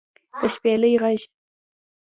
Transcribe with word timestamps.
د 0.39 0.41
شپېلۍ 0.53 0.93
غږ 1.01 1.21